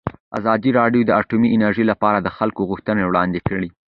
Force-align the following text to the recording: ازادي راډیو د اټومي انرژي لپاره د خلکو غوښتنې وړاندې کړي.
ازادي 0.39 0.69
راډیو 0.79 1.01
د 1.05 1.11
اټومي 1.21 1.49
انرژي 1.55 1.83
لپاره 1.91 2.17
د 2.21 2.27
خلکو 2.37 2.61
غوښتنې 2.69 3.03
وړاندې 3.05 3.39
کړي. 3.47 3.69